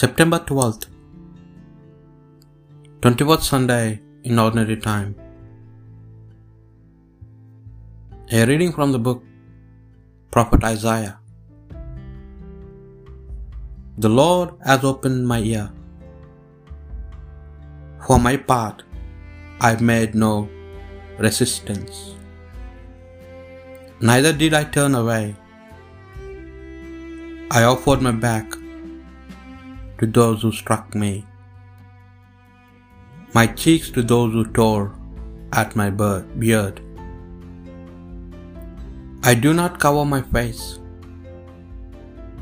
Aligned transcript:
September 0.00 0.38
12th, 0.48 0.82
21st 3.04 3.44
Sunday 3.50 3.84
in 4.24 4.38
Ordinary 4.42 4.76
Time. 4.86 5.14
A 8.30 8.44
reading 8.50 8.72
from 8.76 8.92
the 8.92 8.98
book 9.06 9.22
Prophet 10.34 10.64
Isaiah. 10.70 11.14
The 13.96 14.10
Lord 14.18 14.50
has 14.66 14.84
opened 14.90 15.26
my 15.32 15.38
ear. 15.52 15.64
For 18.06 18.18
my 18.26 18.36
part, 18.36 18.84
I 19.70 19.72
made 19.92 20.14
no 20.26 20.34
resistance. 21.26 21.96
Neither 24.10 24.34
did 24.44 24.52
I 24.60 24.64
turn 24.76 24.94
away. 25.02 25.24
I 27.50 27.64
offered 27.72 28.02
my 28.10 28.16
back 28.28 28.60
to 29.98 30.06
those 30.06 30.42
who 30.42 30.52
struck 30.52 30.94
me, 30.94 31.26
my 33.34 33.46
cheeks 33.46 33.90
to 33.90 34.02
those 34.02 34.32
who 34.32 34.44
tore 34.58 34.94
at 35.52 35.76
my 35.76 35.90
beard. 35.90 36.80
I 39.22 39.34
do 39.34 39.52
not 39.52 39.80
cover 39.80 40.04
my 40.04 40.22
face 40.22 40.78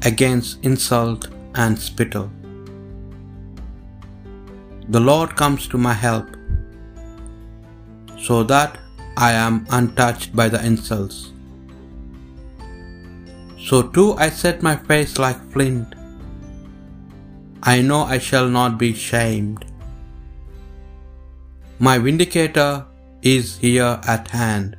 against 0.03 0.65
insult 0.65 1.29
and 1.55 1.79
spittle. 1.79 2.31
The 4.89 5.01
Lord 5.01 5.35
comes 5.35 5.67
to 5.69 5.79
my 5.79 5.95
help, 5.95 6.27
so 8.19 8.43
that 8.45 8.79
I 9.17 9.33
am 9.33 9.67
untouched 9.71 10.35
by 10.37 10.49
the 10.49 10.65
insults. 10.65 11.33
So 13.59 13.83
too 13.83 14.13
I 14.15 14.29
set 14.29 14.63
my 14.63 14.77
face 14.77 15.19
like 15.19 15.41
flint. 15.53 15.95
I 17.73 17.81
know 17.81 18.03
I 18.15 18.19
shall 18.19 18.49
not 18.55 18.77
be 18.79 18.93
shamed. 18.93 19.65
My 21.79 21.97
vindicator 21.99 22.87
is 23.23 23.57
here 23.57 23.99
at 24.15 24.29
hand. 24.29 24.77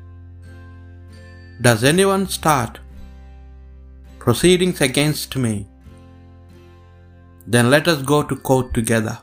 Does 1.61 1.83
anyone 1.83 2.28
start 2.28 2.80
proceedings 4.19 4.81
against 4.81 5.36
me? 5.36 5.67
Then 7.47 7.72
let 7.72 7.88
us 7.88 8.03
go 8.03 8.22
to 8.22 8.36
court 8.36 8.72
together. 8.75 9.17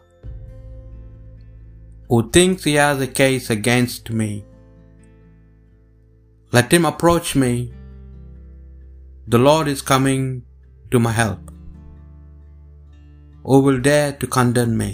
Who 2.08 2.30
thinks 2.30 2.64
he 2.64 2.74
has 2.74 3.00
a 3.00 3.06
case 3.06 3.48
against 3.48 4.10
me? 4.10 4.44
Let 6.50 6.72
him 6.72 6.84
approach 6.84 7.36
me. 7.36 7.72
The 9.28 9.38
Lord 9.38 9.68
is 9.68 9.83
coming 9.83 10.42
to 10.90 10.98
my 10.98 11.12
help. 11.12 11.52
Who 13.48 13.56
will 13.66 13.80
dare 13.88 14.12
to 14.20 14.26
condemn 14.36 14.74
me? 14.82 14.90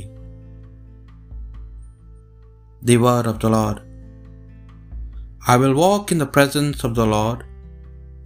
The 2.89 2.97
word 3.07 3.27
of 3.33 3.39
the 3.43 3.51
Lord. 3.57 3.79
I 5.53 5.57
will 5.61 5.75
walk 5.85 6.13
in 6.15 6.21
the 6.23 6.33
presence 6.37 6.81
of 6.87 6.95
the 6.99 7.09
Lord 7.17 7.41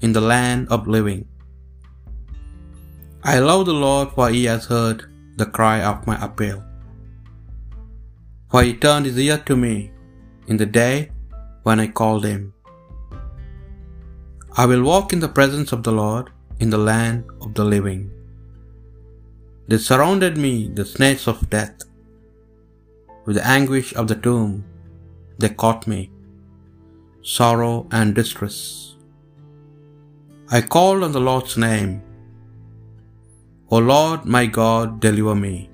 in 0.04 0.12
the 0.16 0.26
land 0.34 0.62
of 0.74 0.92
living. 0.96 1.22
I 3.32 3.36
love 3.48 3.64
the 3.70 3.80
Lord, 3.86 4.08
for 4.14 4.28
he 4.36 4.44
has 4.52 4.64
heard 4.74 5.00
the 5.40 5.50
cry 5.58 5.76
of 5.90 6.06
my 6.10 6.16
appeal. 6.28 6.58
For 8.50 8.62
he 8.62 8.80
turned 8.84 9.06
his 9.08 9.20
ear 9.26 9.38
to 9.50 9.56
me 9.66 9.74
in 10.50 10.56
the 10.62 10.70
day 10.82 10.94
when 11.66 11.80
I 11.84 11.98
called 12.00 12.24
him. 12.32 12.42
I 14.62 14.66
will 14.70 14.84
walk 14.92 15.12
in 15.14 15.22
the 15.26 15.34
presence 15.38 15.70
of 15.76 15.84
the 15.86 15.96
Lord 16.04 16.26
in 16.64 16.70
the 16.74 16.84
land 16.92 17.24
of 17.44 17.52
the 17.58 17.66
living. 17.74 18.02
They 19.68 19.78
surrounded 19.78 20.36
me, 20.36 20.68
the 20.68 20.84
snakes 20.84 21.26
of 21.26 21.48
death. 21.50 21.84
With 23.24 23.36
the 23.36 23.46
anguish 23.46 23.94
of 23.94 24.08
the 24.08 24.16
tomb, 24.26 24.64
they 25.38 25.50
caught 25.62 25.86
me, 25.92 26.00
sorrow 27.22 27.86
and 27.90 28.14
distress. 28.20 28.58
I 30.56 30.60
called 30.60 31.02
on 31.04 31.12
the 31.12 31.26
Lord's 31.30 31.56
name. 31.56 31.92
O 33.70 33.78
Lord 33.78 34.24
my 34.36 34.44
God, 34.46 35.00
deliver 35.00 35.34
me. 35.46 35.70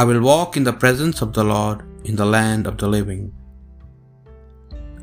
I 0.00 0.02
will 0.08 0.20
walk 0.20 0.56
in 0.58 0.64
the 0.64 0.78
presence 0.84 1.22
of 1.22 1.32
the 1.32 1.44
Lord 1.44 1.80
in 2.04 2.16
the 2.16 2.30
land 2.36 2.66
of 2.66 2.76
the 2.82 2.88
living. 2.88 3.32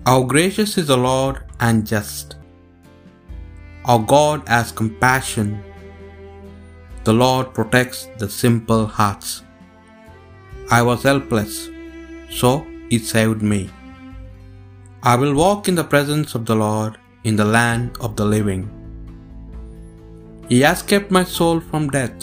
How 0.05 0.19
gracious 0.33 0.77
is 0.81 0.87
the 0.87 0.97
Lord 0.97 1.37
and 1.59 1.87
just. 1.87 2.35
Our 3.85 3.99
God 3.99 4.47
has 4.47 4.71
compassion. 4.71 5.49
The 7.03 7.13
Lord 7.13 7.53
protects 7.57 7.99
the 8.19 8.29
simple 8.29 8.85
hearts. 8.85 9.29
I 10.77 10.81
was 10.89 11.01
helpless, 11.09 11.55
so 12.39 12.51
He 12.89 12.99
saved 12.99 13.41
me. 13.53 13.61
I 15.11 15.15
will 15.21 15.33
walk 15.33 15.67
in 15.69 15.77
the 15.79 15.89
presence 15.93 16.35
of 16.35 16.45
the 16.49 16.57
Lord 16.65 16.93
in 17.23 17.35
the 17.41 17.49
land 17.57 17.97
of 18.05 18.11
the 18.19 18.27
living. 18.35 18.63
He 20.51 20.59
has 20.67 20.83
kept 20.91 21.09
my 21.17 21.23
soul 21.37 21.59
from 21.69 21.89
death, 21.97 22.19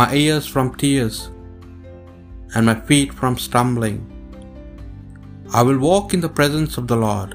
my 0.00 0.08
ears 0.24 0.46
from 0.54 0.74
tears, 0.82 1.18
and 2.54 2.66
my 2.70 2.78
feet 2.88 3.10
from 3.20 3.36
stumbling. 3.48 3.98
I 5.58 5.62
will 5.66 5.80
walk 5.90 6.12
in 6.12 6.22
the 6.26 6.34
presence 6.40 6.76
of 6.80 6.86
the 6.92 7.00
Lord 7.08 7.32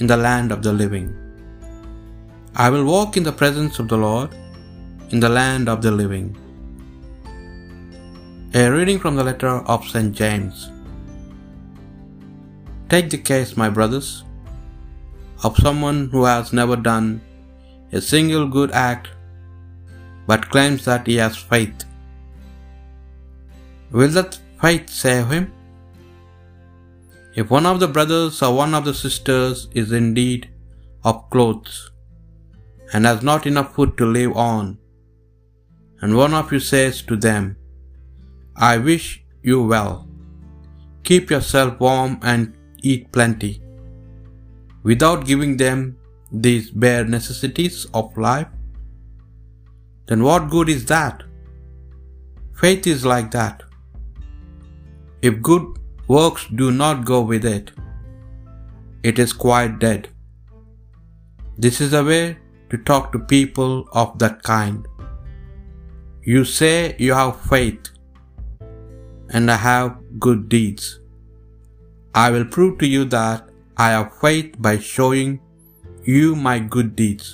in 0.00 0.06
the 0.12 0.20
land 0.28 0.50
of 0.56 0.62
the 0.66 0.74
living. 0.82 1.08
I 2.64 2.70
will 2.72 2.86
walk 2.94 3.16
in 3.18 3.24
the 3.30 3.38
presence 3.40 3.76
of 3.82 3.88
the 3.92 4.02
Lord 4.08 4.30
in 5.10 5.20
the 5.20 5.28
land 5.28 5.68
of 5.68 5.80
the 5.80 5.90
living. 5.90 6.36
A 8.54 8.68
reading 8.70 8.98
from 8.98 9.16
the 9.16 9.24
letter 9.24 9.54
of 9.74 9.86
St. 9.88 10.14
James. 10.14 10.70
Take 12.90 13.08
the 13.10 13.18
case, 13.18 13.56
my 13.56 13.68
brothers, 13.70 14.24
of 15.44 15.56
someone 15.56 16.08
who 16.12 16.24
has 16.24 16.52
never 16.52 16.76
done 16.76 17.20
a 17.92 18.00
single 18.00 18.46
good 18.46 18.70
act 18.72 19.08
but 20.26 20.50
claims 20.50 20.84
that 20.84 21.06
he 21.06 21.16
has 21.16 21.36
faith. 21.36 21.84
Will 23.90 24.08
that 24.08 24.38
faith 24.60 24.90
save 24.90 25.30
him? 25.30 25.52
If 27.34 27.48
one 27.50 27.64
of 27.64 27.80
the 27.80 27.88
brothers 27.88 28.42
or 28.42 28.54
one 28.54 28.74
of 28.74 28.84
the 28.84 28.92
sisters 28.92 29.68
is 29.72 29.92
in 29.92 30.12
need 30.12 30.50
of 31.02 31.30
clothes 31.30 31.90
and 32.92 33.06
has 33.06 33.22
not 33.22 33.46
enough 33.46 33.74
food 33.74 33.96
to 33.96 34.04
live 34.04 34.36
on, 34.36 34.76
and 36.00 36.16
one 36.16 36.34
of 36.34 36.52
you 36.52 36.60
says 36.60 37.02
to 37.02 37.16
them, 37.16 37.56
I 38.56 38.76
wish 38.78 39.24
you 39.42 39.62
well, 39.62 40.08
keep 41.02 41.30
yourself 41.30 41.80
warm 41.80 42.18
and 42.22 42.54
eat 42.82 43.10
plenty, 43.12 43.62
without 44.82 45.26
giving 45.26 45.56
them 45.56 45.96
these 46.30 46.70
bare 46.70 47.04
necessities 47.04 47.86
of 47.94 48.16
life, 48.16 48.48
then 50.06 50.22
what 50.22 50.50
good 50.50 50.68
is 50.68 50.84
that? 50.86 51.22
Faith 52.54 52.86
is 52.86 53.04
like 53.04 53.30
that. 53.30 53.62
If 55.22 55.42
good 55.42 55.64
works 56.06 56.46
do 56.54 56.70
not 56.70 57.04
go 57.04 57.20
with 57.20 57.44
it, 57.44 57.70
it 59.02 59.18
is 59.18 59.32
quite 59.32 59.78
dead. 59.78 60.08
This 61.56 61.80
is 61.80 61.92
a 61.92 62.04
way 62.04 62.38
to 62.70 62.78
talk 62.78 63.12
to 63.12 63.18
people 63.18 63.88
of 63.92 64.18
that 64.18 64.42
kind. 64.42 64.86
You 66.30 66.40
say 66.44 66.94
you 67.04 67.12
have 67.16 67.36
faith, 67.50 67.86
and 69.36 69.52
I 69.52 69.56
have 69.66 69.92
good 70.24 70.40
deeds. 70.54 70.88
I 72.22 72.30
will 72.32 72.44
prove 72.56 72.72
to 72.80 72.88
you 72.94 73.04
that 73.14 73.46
I 73.84 73.86
have 73.92 74.18
faith 74.24 74.50
by 74.66 74.72
showing 74.88 75.30
you 76.16 76.26
my 76.48 76.56
good 76.74 76.90
deeds. 76.98 77.30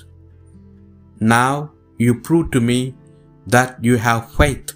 Now 1.34 1.72
you 2.04 2.14
prove 2.28 2.52
to 2.52 2.62
me 2.68 2.78
that 3.56 3.82
you 3.88 3.96
have 4.06 4.32
faith 4.42 4.74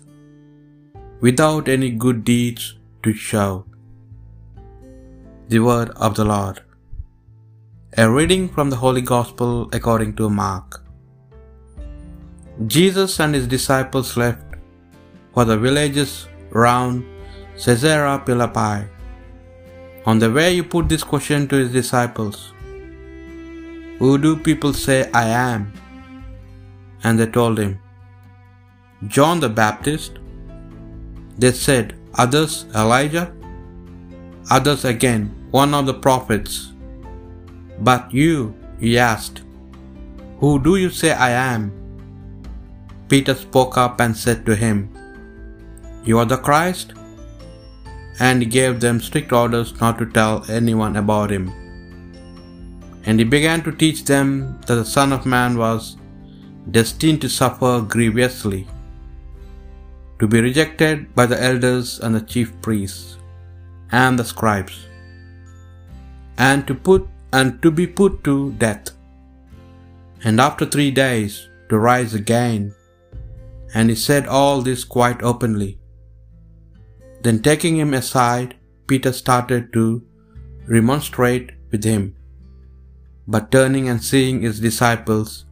without 1.28 1.68
any 1.76 1.92
good 2.06 2.24
deeds 2.32 2.66
to 3.04 3.12
show. 3.28 3.48
The 5.54 5.60
word 5.70 5.90
of 6.08 6.16
the 6.16 6.28
Lord. 6.34 6.60
A 7.96 8.10
reading 8.18 8.48
from 8.48 8.70
the 8.70 8.82
Holy 8.84 9.06
Gospel 9.14 9.68
according 9.80 10.16
to 10.16 10.28
Mark. 10.42 10.82
Jesus 12.66 13.20
and 13.20 13.34
his 13.34 13.46
disciples 13.46 14.16
left 14.16 14.42
for 15.32 15.44
the 15.44 15.56
villages 15.56 16.26
round 16.50 17.04
Caesarea 17.56 18.20
Philippi. 18.26 18.88
On 20.06 20.18
the 20.18 20.30
way, 20.30 20.54
he 20.54 20.62
put 20.62 20.88
this 20.88 21.04
question 21.04 21.46
to 21.48 21.56
his 21.56 21.72
disciples 21.72 22.52
Who 24.00 24.18
do 24.18 24.36
people 24.36 24.72
say 24.72 25.08
I 25.12 25.28
am? 25.28 25.72
And 27.04 27.18
they 27.18 27.26
told 27.26 27.58
him, 27.58 27.80
John 29.06 29.38
the 29.38 29.48
Baptist. 29.48 30.18
They 31.38 31.52
said, 31.52 31.94
Others, 32.14 32.66
Elijah. 32.74 33.32
Others 34.50 34.84
again, 34.84 35.32
one 35.52 35.74
of 35.74 35.86
the 35.86 35.94
prophets. 35.94 36.72
But 37.78 38.12
you, 38.12 38.56
he 38.80 38.98
asked, 38.98 39.42
Who 40.40 40.58
do 40.58 40.74
you 40.74 40.90
say 40.90 41.12
I 41.12 41.30
am? 41.30 41.77
Peter 43.08 43.34
spoke 43.34 43.76
up 43.78 44.00
and 44.00 44.16
said 44.16 44.44
to 44.46 44.54
him, 44.54 44.78
You 46.04 46.18
are 46.18 46.30
the 46.32 46.36
Christ? 46.36 46.92
And 48.20 48.42
he 48.42 48.48
gave 48.48 48.80
them 48.80 49.00
strict 49.00 49.32
orders 49.32 49.80
not 49.80 49.98
to 49.98 50.06
tell 50.06 50.44
anyone 50.50 50.96
about 50.96 51.30
him. 51.30 51.46
And 53.04 53.18
he 53.20 53.24
began 53.24 53.62
to 53.62 53.72
teach 53.72 54.04
them 54.04 54.58
that 54.66 54.74
the 54.74 54.84
Son 54.84 55.12
of 55.12 55.24
Man 55.24 55.56
was 55.56 55.96
destined 56.70 57.20
to 57.22 57.28
suffer 57.28 57.80
grievously, 57.94 58.66
to 60.18 60.26
be 60.26 60.40
rejected 60.40 61.14
by 61.14 61.26
the 61.26 61.40
elders 61.50 62.00
and 62.00 62.14
the 62.14 62.26
chief 62.32 62.50
priests 62.60 63.16
and 63.92 64.18
the 64.18 64.24
scribes, 64.24 64.76
and 66.36 66.66
to 66.66 66.74
put 66.74 67.06
and 67.32 67.62
to 67.62 67.70
be 67.70 67.86
put 68.00 68.24
to 68.24 68.34
death, 68.64 68.90
and 70.24 70.40
after 70.40 70.66
three 70.66 70.90
days 70.90 71.48
to 71.70 71.78
rise 71.78 72.14
again. 72.14 72.74
And 73.74 73.90
he 73.90 73.96
said 73.96 74.26
all 74.26 74.62
this 74.62 74.84
quite 74.84 75.22
openly. 75.22 75.78
Then 77.22 77.40
taking 77.42 77.76
him 77.76 77.94
aside, 77.94 78.56
Peter 78.86 79.12
started 79.12 79.72
to 79.72 80.02
remonstrate 80.66 81.50
with 81.70 81.84
him. 81.84 82.16
But 83.26 83.50
turning 83.50 83.88
and 83.88 84.02
seeing 84.02 84.40
his 84.40 84.60
disciples, 84.60 85.44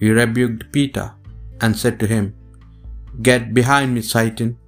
he 0.00 0.10
rebuked 0.10 0.72
Peter 0.72 1.14
and 1.60 1.76
said 1.76 1.98
to 2.00 2.06
him, 2.06 2.34
Get 3.22 3.54
behind 3.54 3.94
me, 3.94 4.02
Satan, 4.02 4.58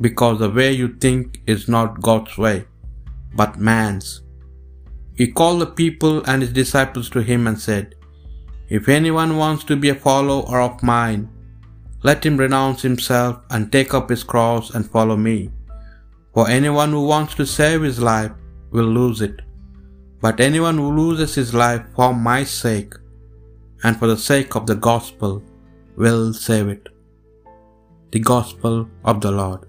because 0.00 0.38
the 0.38 0.50
way 0.50 0.72
you 0.72 0.88
think 0.96 1.40
is 1.46 1.68
not 1.68 2.02
God's 2.02 2.36
way, 2.36 2.66
but 3.34 3.58
man's. 3.58 4.22
He 5.14 5.26
called 5.32 5.60
the 5.60 5.66
people 5.66 6.22
and 6.24 6.42
his 6.42 6.52
disciples 6.52 7.08
to 7.10 7.22
him 7.22 7.46
and 7.46 7.58
said, 7.58 7.94
If 8.68 8.88
anyone 8.88 9.36
wants 9.36 9.64
to 9.64 9.76
be 9.76 9.90
a 9.90 9.94
follower 9.94 10.60
of 10.60 10.82
mine, 10.82 11.30
let 12.08 12.24
him 12.26 12.36
renounce 12.44 12.82
himself 12.86 13.36
and 13.50 13.72
take 13.76 13.92
up 13.98 14.08
his 14.14 14.24
cross 14.32 14.66
and 14.74 14.90
follow 14.96 15.16
me. 15.28 15.36
For 16.34 16.44
anyone 16.56 16.92
who 16.94 17.04
wants 17.12 17.34
to 17.36 17.46
save 17.58 17.82
his 17.88 18.00
life 18.10 18.32
will 18.70 18.90
lose 18.98 19.20
it. 19.28 19.36
But 20.24 20.40
anyone 20.48 20.78
who 20.78 20.90
loses 21.00 21.34
his 21.40 21.52
life 21.62 21.84
for 21.96 22.10
my 22.28 22.40
sake 22.44 22.94
and 23.84 23.98
for 23.98 24.08
the 24.12 24.22
sake 24.30 24.54
of 24.58 24.66
the 24.70 24.78
gospel 24.90 25.34
will 26.04 26.26
save 26.46 26.68
it. 26.76 26.86
The 28.12 28.20
Gospel 28.34 28.76
of 29.10 29.20
the 29.24 29.32
Lord. 29.40 29.62